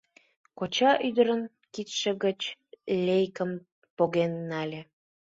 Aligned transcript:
Коча 0.57 0.91
ӱдырын 1.07 1.41
кидше 1.73 2.11
гыч 2.23 2.39
лейкым 3.07 3.51
поген 3.97 4.31
нале. 4.49 4.81